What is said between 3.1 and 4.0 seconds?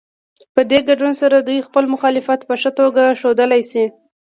ښودلی شي.